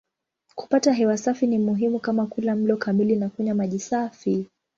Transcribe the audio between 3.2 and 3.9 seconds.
kunywa maji